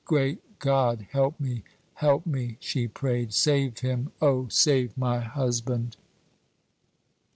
[0.03, 1.05] "Great God!
[1.11, 1.63] help me,
[1.93, 3.35] help me," she prayed.
[3.35, 5.95] "Save him O, save my husband."